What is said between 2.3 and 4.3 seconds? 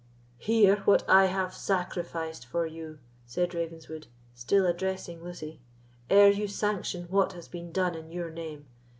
for you," said Ravenswood,